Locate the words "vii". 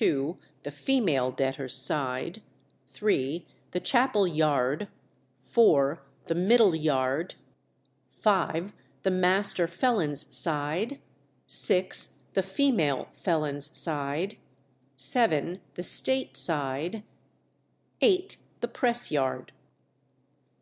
14.98-15.60